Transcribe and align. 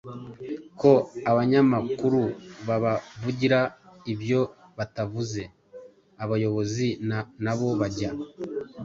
ko 0.79 0.91
abanyamakuru 1.31 2.21
babavugira 2.67 3.59
ibyo 4.13 4.41
batavuze. 4.77 5.41
Abayobozi 6.23 6.87
na 7.43 7.53
bo 7.57 7.67
bajya 7.81 8.09